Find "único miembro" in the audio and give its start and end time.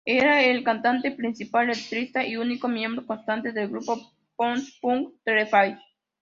2.35-3.05